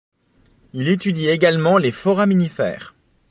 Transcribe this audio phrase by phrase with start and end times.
[0.73, 2.95] Il étudie également les foraminifères.